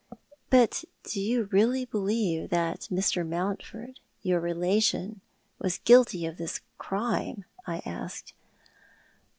[0.49, 3.23] "But do you really believe that Mr.
[3.23, 5.21] Mountford— your relation—
[5.61, 8.33] was guilty of this crime?" I asked.